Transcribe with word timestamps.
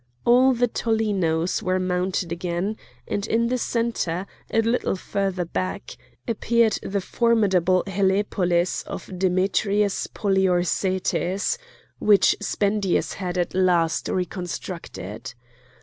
All 0.25 0.53
the 0.55 0.67
tollenos 0.67 1.61
were 1.61 1.79
mounted 1.79 2.31
again, 2.31 2.75
and 3.07 3.27
in 3.27 3.49
the 3.49 3.59
centre, 3.59 4.25
a 4.49 4.61
little 4.61 4.95
further 4.95 5.45
back, 5.45 5.95
appeared 6.27 6.79
the 6.81 7.01
formidable 7.01 7.83
helepolis 7.85 8.81
of 8.87 9.19
Demetrius 9.19 10.07
Poliorcetes, 10.07 11.59
which 11.99 12.35
Spendius 12.41 13.13
had 13.13 13.37
at 13.37 13.53
last 13.53 14.09
reconstructed. 14.09 15.35